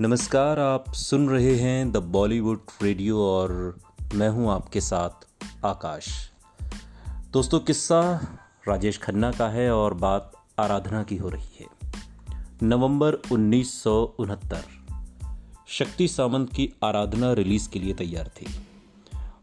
नमस्कार, 0.00 0.58
आप 0.58 0.92
सुन 0.92 1.28
रहे 1.28 1.54
हैं 1.56 1.92
द 1.92 1.96
बॉलीवुड 1.96 2.60
रेडियो 2.82 3.18
और 3.18 3.78
मैं 4.14 4.28
हूँ 4.28 4.50
आपके 4.50 4.80
साथ 4.80 5.10
आकाश। 5.64 6.30
दोस्तों, 7.32 7.60
किस्सा 7.60 8.20
राजेश 8.68 8.98
खन्ना 8.98 9.30
का 9.30 9.48
है 9.48 9.70
और 9.72 9.94
बात 9.94 10.32
आराधना 10.58 11.02
की 11.02 11.16
हो 11.16 11.28
रही 11.28 11.58
है। 11.60 11.66
नवंबर 12.62 13.14
उन्नीस 13.14 13.82
सौ 13.82 14.16
उनहत्तर, 14.18 14.64
शक्ति 15.68 16.08
सामंत 16.08 16.52
की 16.52 16.72
आराधना 16.84 17.32
रिलीज़ 17.32 17.70
के 17.70 17.78
लिए 17.78 17.94
तैयार 17.94 18.28
थी। 18.28 18.46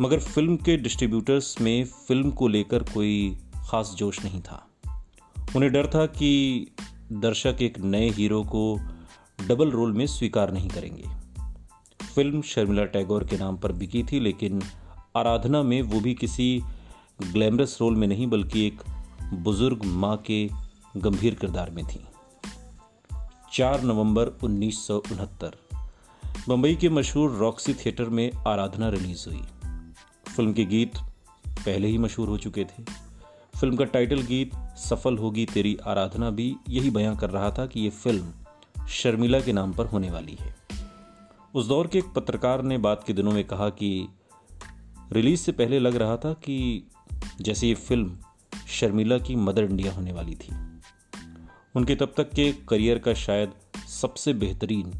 मगर 0.00 0.20
फ़िल्म 0.20 0.56
के 0.56 0.76
डिस्ट्रीब्यूटर्स 0.76 1.60
में 1.60 1.84
फ़िल्म 1.84 2.30
को 2.30 2.48
लेकर 2.48 2.82
कोई 2.82 3.38
खास 3.56 3.94
जोश 3.98 4.24
नहीं 4.24 4.40
था। 4.40 4.66
उन्हें 5.56 5.72
डर 5.72 5.86
था 5.86 6.06
कि 6.06 6.66
दर्शक 7.12 7.56
एक 7.62 7.78
नए 7.78 8.10
हीरो 8.10 8.42
को 8.42 8.80
डबल 9.48 9.70
रोल 9.70 9.92
में 9.92 10.06
स्वीकार 10.06 10.52
नहीं 10.52 10.68
करेंगे। 10.68 11.04
फ़िल्म 12.14 12.42
शर्मिला 12.42 12.84
टैगोर 12.84 13.24
के 13.24 13.36
नाम 13.38 13.56
पर 13.56 13.72
बिकी 13.72 14.02
थी, 14.02 14.20
लेकिन 14.20 14.62
आराधना 15.16 15.62
में 15.62 15.82
वो 15.82 16.00
भी 16.00 16.14
किसी 16.14 16.62
ग्लैमरस 17.22 17.78
रोल 17.80 17.96
में 17.96 18.08
नहीं, 18.08 18.26
बल्कि 18.26 18.66
एक 18.66 18.82
बुज़ुर्ग 19.34 19.84
माँ 19.84 20.16
के 20.16 20.48
गंभीर 20.96 21.34
किरदार 21.34 21.70
में 21.70 21.84
थी। 21.86 22.00
4 23.52 23.82
नवंबर 23.82 24.26
उन्नीस 24.26 24.86
बंबई 26.48 26.74
के 26.74 26.88
मशहूर 26.88 27.30
रॉक्सी 27.30 27.74
थिएटर 27.74 28.04
में 28.04 28.30
आराधना 28.46 28.88
रिलीज़ 28.88 29.28
हुई। 29.28 29.42
फ़िल्म 30.36 30.52
के 30.52 30.64
गीत 30.64 30.98
पहले 31.48 31.88
ही 31.88 31.98
मशहूर 31.98 32.28
हो 32.28 32.36
चुके 32.38 32.64
थे। 32.64 32.82
फ़िल्म 33.60 33.76
का 33.76 33.84
टाइटल 33.84 34.22
गीत 34.22 34.54
सफल 34.76 35.18
होगी 35.18 35.46
तेरी 35.46 35.76
आराधना 35.86 36.30
भी 36.30 36.56
यही 36.68 36.90
बयां 36.90 37.16
कर 37.16 37.30
रहा 37.30 37.50
था 37.50 37.66
कि 37.66 37.80
ये 37.80 37.90
फ़िल्म 37.90 38.32
शर्मिला 38.88 39.40
के 39.40 39.52
नाम 39.52 39.72
पर 39.72 39.86
होने 39.86 40.10
वाली 40.10 40.36
है। 40.40 40.54
उस 41.54 41.66
दौर 41.66 41.86
के 41.86 41.98
एक 41.98 42.04
पत्रकार 42.04 42.62
ने 42.62 42.78
बात 42.78 43.04
के 43.04 43.12
दिनों 43.12 43.32
में 43.32 43.44
कहा 43.44 43.68
कि 43.68 44.08
रिलीज़ 45.12 45.40
से 45.40 45.52
पहले 45.52 45.78
लग 45.78 45.96
रहा 45.96 46.16
था 46.16 46.32
कि 46.32 46.88
जैसे 47.40 47.68
ये 47.68 47.74
फ़िल्म 47.74 48.18
शर्मिला 48.68 49.18
की 49.18 49.36
मदर 49.36 49.64
इंडिया 49.64 49.92
होने 49.92 50.12
वाली 50.12 50.34
थी। 50.34 50.54
उनके 51.76 51.94
तब 51.94 52.14
तक 52.16 52.30
के 52.30 52.52
करियर 52.52 52.98
का 52.98 53.14
शायद 53.14 53.52
सबसे 53.88 54.32
बेहतरीन 54.32 54.92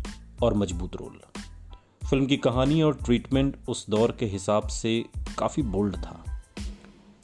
और 0.42 0.54
मज़बूत 0.54 0.96
रोल। 0.96 1.20
फ़िल्म 2.10 2.26
की 2.26 2.36
कहानी 2.36 2.82
और 2.82 2.94
ट्रीटमेंट 2.94 3.56
उस 3.68 3.90
दौर 3.90 4.12
के 4.12 4.26
हिसाब 4.26 4.66
से 4.66 5.04
काफ़ी 5.38 5.62
बोल्ड 5.62 5.96
था। 5.96 6.42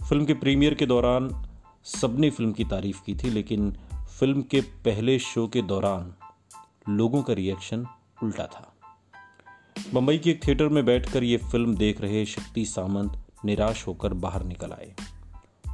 फ़िल्म 0.09 0.25
के 0.25 0.35
प्रीमियर 0.35 0.75
के 0.75 0.87
दौरान 0.87 1.45
सबने 1.85 2.31
फ़िल्म 2.31 2.53
की 2.53 2.65
तारीफ़ 2.65 3.03
की 3.07 3.15
थी, 3.15 3.31
लेकिन 3.31 3.77
फ़िल्म 4.19 4.43
के 4.43 4.61
पहले 4.61 5.19
शो 5.19 5.49
के 5.49 5.63
दौरान 5.63 6.15
लोगों 6.89 7.23
का 7.23 7.33
रिएक्शन 7.33 7.87
उल्टा 8.23 8.47
था। 8.47 8.75
बंबई 9.95 10.19
के 10.19 10.31
एक 10.31 10.47
थिएटर 10.47 10.69
में 10.69 10.85
बैठकर 10.85 11.25
ये 11.25 11.37
फ़िल्म 11.37 11.77
देख 11.77 12.01
रहे 12.01 12.27
शक्ति 12.27 12.65
सामंत 12.65 13.27
निराश 13.45 13.87
होकर 13.87 14.15
बाहर 14.15 14.45
निकल 14.45 14.71
आए। 14.71 14.95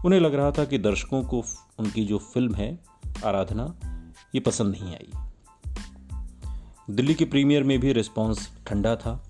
उन्हें 0.04 0.20
लग 0.20 0.34
रहा 0.34 0.50
था 0.50 0.64
कि 0.64 0.78
दर्शकों 0.78 1.24
को 1.24 1.44
उनकी 1.78 2.04
जो 2.04 2.18
फ़िल्म 2.18 2.54
है, 2.54 2.78
आराधना, 3.24 3.74
ये 4.34 4.40
पसंद 4.40 4.76
नहीं 4.76 4.94
आई। 4.94 5.12
दिल्ली 6.90 7.14
के 7.14 7.24
प्रीमियर 7.24 7.64
में 7.64 7.80
भी 7.80 7.92
रिस्पांस 7.92 8.58
ठंडा 8.66 8.96
था। 8.96 9.24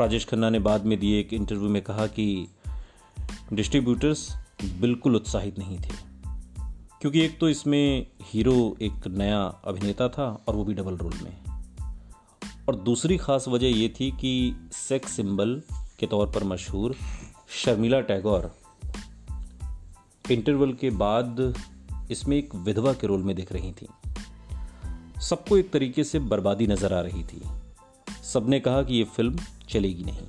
राजेश 0.00 0.24
खन्ना 0.24 0.50
ने 0.50 0.58
बाद 0.58 0.84
में 0.84 1.00
दिए 1.00 1.20
एक 1.20 1.32
इंटरव्यू 1.32 1.68
में 1.68 1.82
कहा 1.82 2.06
कि 2.06 2.48
डिस्ट्रीब्यूटर्स 3.52 4.36
बिल्कुल 4.64 5.16
उत्साहित 5.16 5.58
नहीं 5.58 5.78
थे। 5.78 6.13
क्योंकि 7.04 7.20
एक 7.20 7.38
तो 7.38 7.48
इसमें 7.48 8.06
हीरो 8.22 8.76
एक 8.82 9.06
नया 9.06 9.42
अभिनेता 9.42 10.08
था 10.08 10.44
और 10.48 10.56
वो 10.56 10.64
भी 10.64 10.74
डबल 10.74 10.96
रोल 10.96 11.12
में। 11.22 11.36
और 12.68 12.76
दूसरी 12.76 13.16
खास 13.16 13.48
वजह 13.48 13.66
ये 13.66 13.88
थी 13.88 14.10
कि 14.10 14.56
सेक्स 14.72 15.12
सिंबल 15.12 15.62
के 15.98 16.06
तौर 16.06 16.26
पर 16.26 16.44
मशहूर 16.44 16.96
शर्मिला 17.48 18.00
टैगोर 18.00 18.56
इंटरवल 20.30 20.72
के 20.72 20.90
बाद 20.90 21.54
इसमें 22.10 22.36
एक 22.36 22.54
विधवा 22.54 22.92
के 22.92 23.06
रोल 23.06 23.22
में 23.22 23.36
दिख 23.36 23.52
रही 23.52 23.72
थी। 23.72 23.86
सबको 25.20 25.56
एक 25.56 25.70
तरीके 25.70 26.04
से 26.04 26.18
बर्बादी 26.18 26.66
नज़र 26.66 26.92
आ 26.92 27.00
रही 27.00 27.24
थी। 27.24 27.42
सबने 28.32 28.60
कहा 28.60 28.82
कि 28.82 28.94
ये 28.94 29.04
फ़िल्म 29.04 29.38
चलेगी 29.68 30.04
नहीं। 30.04 30.28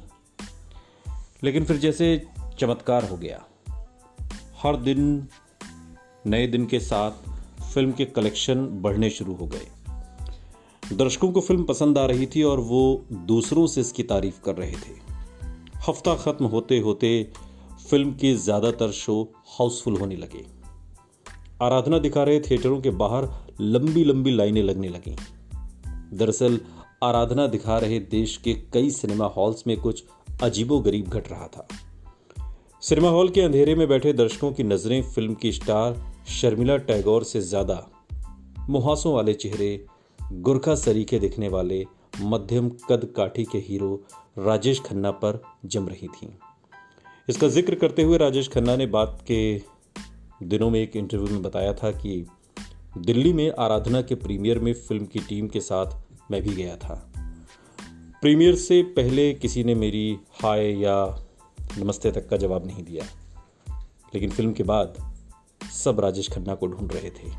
लेकिन 1.44 1.66
फिर 1.66 1.78
जैसे 1.78 2.28
चमत्कार 2.60 3.10
हो 3.10 3.18
गया। 3.18 3.44
हर 4.64 4.76
दिन 4.76 5.28
नए 6.28 6.48
दिन 6.48 6.66
के 6.66 6.80
साथ 6.80 7.12
फ़िल्म 7.74 7.92
के 7.92 8.06
कलेक्शन 8.06 8.66
बढ़ने 8.66 9.10
शुरू 9.10 9.34
हो 9.34 9.46
गए। 9.48 9.68
दर्शकों 10.96 11.32
को 11.32 11.42
फ़िल्म 11.42 11.64
पसंद 11.64 11.98
आ 11.98 12.06
रही 12.06 12.26
थी 12.26 12.44
और 12.44 12.60
वो 12.60 13.06
दूसरों 13.12 13.68
से 13.68 13.82
इसकी 13.82 14.04
तारीफ़ 14.04 14.42
कर 14.46 14.56
रहे 14.56 14.72
थे। 14.72 15.06
हफ़्ता 15.88 16.16
ख़त्म 16.16 16.46
होते 16.46 16.80
होते 16.80 17.32
फ़िल्म 17.90 18.12
के 18.12 18.36
ज़्यादातर 18.36 18.92
शो 18.92 19.34
हाउसफुल 19.60 19.98
होने 19.98 20.16
लगे। 20.16 20.46
आराधना 21.62 22.00
दिखा 22.00 22.24
रहे 22.24 22.40
थिएटरों 22.40 22.82
के 22.82 22.90
बाहर 22.90 23.30
लंबी 23.62 24.04
लंबी 24.04 24.32
लाइनें 24.32 24.64
लगने 24.64 24.90
लगीं। 24.90 25.16
दरअसल, 26.18 26.60
आराधना 27.04 27.48
दिखा 27.48 27.78
रहे 27.78 28.00
देश 28.00 28.38
के 28.38 28.54
कई 28.54 28.90
सिनेमा 28.90 29.26
हॉल्स 29.26 29.64
में 29.68 29.78
कुछ 29.78 30.04
अजीबो 30.44 30.80
गरीब 30.80 31.08
घट 31.08 31.32
रहा 31.32 31.48
था। 31.48 31.68
सिनेमा 32.82 33.10
हॉल 33.10 33.30
के 33.30 33.42
अंधेरे 33.42 33.76
में 33.76 33.88
बैठे 33.88 34.14
दर्शकों 34.14 34.52
की 34.52 34.64
नज़रें 34.64 35.04
फ़िल्म 35.04 35.34
की 35.34 35.52
स्टार 35.52 36.15
शर्मिला 36.26 36.76
टैगोर 36.78 37.24
से 37.24 37.40
ज़्यादा 37.42 37.76
मुहासों 38.70 39.14
वाले 39.14 39.34
चेहरे, 39.34 39.86
गुरखा 40.20 40.76
सरीखे 40.76 41.20
दिखने 41.20 41.50
वाले 41.50 41.84
मध्यम 42.22 42.70
कद 42.90 43.08
काठी 43.16 43.44
के 43.44 43.58
हीरो 43.58 43.94
राजेश 44.38 44.82
खन्ना 44.82 45.12
पर 45.12 45.42
जम 45.66 45.88
रही 45.88 46.08
थी। 46.08 46.28
इसका 47.30 47.48
ज़िक्र 47.48 47.76
करते 47.76 48.04
हुए 48.04 48.18
राजेश 48.18 48.50
खन्ना 48.50 48.76
ने 48.76 48.86
बात 48.88 49.24
के 49.28 49.62
दिनों 50.44 50.70
में 50.70 50.80
एक 50.82 50.96
इंटरव्यू 50.96 51.28
में 51.28 51.42
बताया 51.42 51.74
था 51.74 51.92
कि 51.92 52.26
दिल्ली 52.98 53.34
में 53.34 53.52
आराधना 53.60 54.02
के 54.02 54.16
प्रीमियर 54.16 54.60
में 54.60 54.74
फ़िल्म 54.74 55.06
की 55.06 55.20
टीम 55.20 55.48
के 55.48 55.60
साथ 55.60 55.98
मैं 56.32 56.42
भी 56.42 56.56
गया 56.56 56.76
था। 56.78 57.02
प्रीमियर 58.22 58.56
से 58.56 58.82
पहले 58.96 59.34
किसी 59.34 59.64
ने 59.64 59.76
मेरी 59.76 60.08
हाय 60.44 60.72
या 60.82 60.96
नमस्ते 61.80 62.12
तक 62.12 62.30
का 62.30 62.38
जवाब 62.38 62.66
नहीं 62.68 62.84
दिया। 62.84 63.06
लेकिन 64.14 64.30
फ़िल्म 64.30 64.54
के 64.54 64.64
बाद 64.64 64.98
सब 65.84 66.00
राजेश 66.00 66.32
खन्ना 66.32 66.56
को 66.56 66.68
ढूंढ 66.68 66.92
रहे 66.94 67.10
थे। 67.10 67.32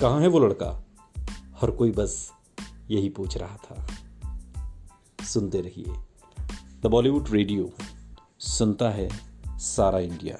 कहाँ 0.00 0.20
है 0.20 0.26
वो 0.26 0.38
लड़का? 0.38 0.84
हर 1.60 1.70
कोई 1.70 1.90
बस 1.90 2.32
यही 2.90 3.08
पूछ 3.08 3.36
रहा 3.36 3.56
था। 3.56 3.86
सुनते 5.24 5.60
रहिए। 5.60 5.94
द 6.80 6.86
बॉलीवुड 6.86 7.28
रेडियो 7.30 7.70
सुनता 8.38 8.90
है 8.90 9.08
सारा 9.48 9.98
इंडिया। 9.98 10.36